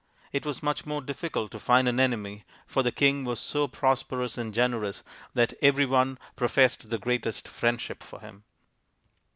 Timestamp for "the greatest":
6.89-7.47